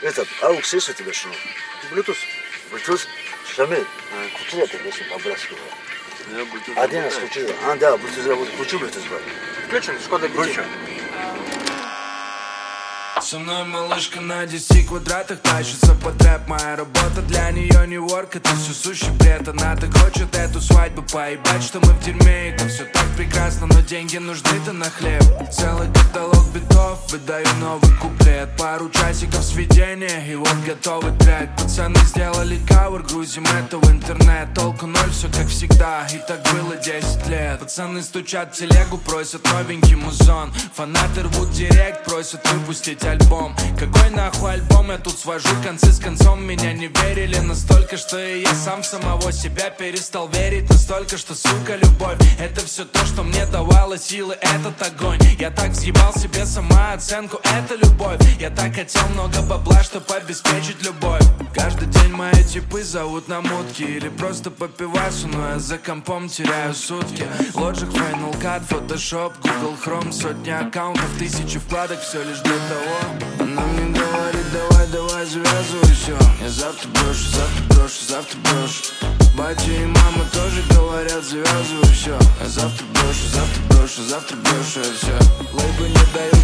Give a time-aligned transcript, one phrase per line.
[0.00, 1.28] Этот, аукс есть у тебя что?
[1.90, 2.16] Bluetooth.
[2.70, 3.00] Bluetooth?
[3.52, 3.84] Шамиль,
[4.32, 5.54] включи это, если по-братски.
[6.30, 6.78] Я Bluetooth.
[6.78, 7.46] Один раз включи.
[7.64, 9.22] А, да, Bluetooth, вот включи Bluetooth, брат.
[9.66, 10.28] Включен, Шкода.
[10.28, 10.64] Включен.
[13.20, 18.36] Со мной малышка на 10 квадратах тащится по трэп Моя работа для нее не ворк,
[18.36, 22.66] это все сущий бред Она так хочет эту свадьбу поебать, что мы в дерьме Это
[22.68, 25.22] все так прекрасно, но деньги нужны-то на хлеб
[25.52, 28.48] Целый каталог битов, выдаю новый куплет.
[28.56, 31.50] Пару часиков сведения, и вот готовый трек.
[31.56, 34.52] Пацаны сделали кавер, грузим это в интернет.
[34.54, 37.60] Толку ноль, все как всегда, и так было 10 лет.
[37.60, 40.52] Пацаны стучат в телегу, просят новенький музон.
[40.74, 43.54] Фанаты рвут директ, просят выпустить альбом.
[43.78, 46.42] Какой нахуй альбом, я тут свожу концы с концом.
[46.44, 50.68] Меня не верили настолько, что и я сам самого себя перестал верить.
[50.68, 55.74] Настолько, что, сука, любовь Это все то, что мне давало силы, этот огонь Я так
[55.74, 56.46] съебал себе
[56.98, 58.18] самооценку, это любовь.
[58.38, 61.22] Я так хотел много бабла, чтобы обеспечить любовь.
[61.54, 66.74] Каждый день мои типы зовут на мутки Или просто попиваться, но я за компом теряю
[66.74, 67.26] сутки.
[67.54, 73.24] Logic, Final Cut, Photoshop, Google Chrome Сотни аккаунтов, тысячи вкладок, все лишь для того.
[73.40, 78.84] Она мне говорит, давай, давай, завязывай все Я завтра брошу, завтра брошу, завтра брошу.
[79.36, 85.12] Батя и мама тоже говорят, завязывай все Я завтра брошу, завтра брошу, завтра брошу все
[85.52, 86.38] Лейбы не дают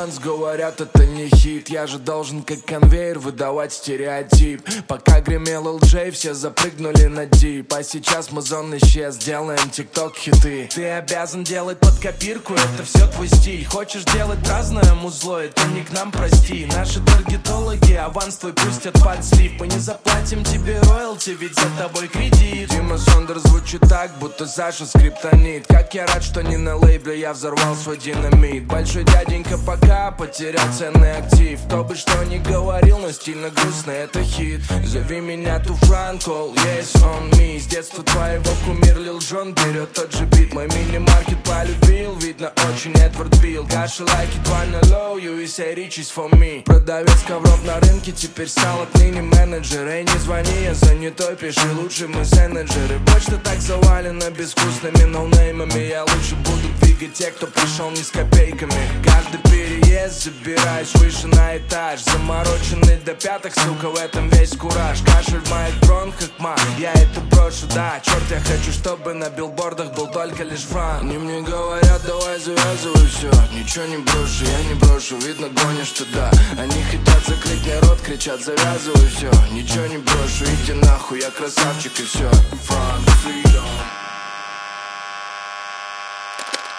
[0.00, 1.68] аванс, говорят, это не хит.
[1.68, 4.62] Я же должен как конвейер выдавать стереотип.
[4.88, 7.72] Пока гремел LJ, все запрыгнули на дип.
[7.74, 10.68] А сейчас музон исчез, делаем тикток хиты.
[10.74, 13.64] Ты обязан делать под копирку, это все твой стиль.
[13.66, 16.66] Хочешь делать разное музло, это не к нам, прости.
[16.74, 19.52] Наши таргетологи аванс твой пустят под слив.
[19.58, 22.70] Мы не заплатим тебе роялти, ведь за тобой кредит.
[22.70, 25.66] Дима Сондер звучит так, будто Саша скриптонит.
[25.66, 28.66] Как я рад, что не на лейбле я взорвал свой динамит.
[28.66, 29.89] Большой дяденька пока
[30.20, 31.58] потерял ценный актив.
[31.66, 34.60] Кто бы что ни говорил, но стильно грустно это хит.
[34.84, 40.12] Зови меня ту Франкол, yes on me С детства твоего кумир Лил Джон берет тот
[40.12, 40.52] же бит.
[40.52, 43.66] Мой мини-маркет полюбил, видно очень Эдвард Билл.
[43.66, 46.62] Каши лайки твой на low, USA riches for me.
[46.64, 49.86] Продавец ковров на рынке теперь стал отныне менеджер.
[49.86, 55.88] Эй, не звони, я занятой, пиши лучше мессенджеры Почта так завалена безвкусными ноунеймами.
[55.88, 58.74] Я лучше буду двигать тех, кто пришел не с копейками.
[59.04, 59.69] Каждый переезд
[60.20, 62.00] забираюсь выше на этаж.
[62.04, 65.00] Замороченный до пяток, сука, в этом весь кураж.
[65.02, 68.00] Кашель в моих бронхах, ма, я это брошу, да.
[68.02, 73.06] Черт, я хочу, чтобы на билбордах был только лишь франк Они мне говорят, давай завязывай
[73.08, 78.00] все Ничего не брошу, я не брошу, видно гонишь туда Они хотят закрыть мне рот,
[78.00, 82.30] кричат, завязывай все Ничего не брошу, иди нахуй, я красавчик и все
[83.22, 83.49] free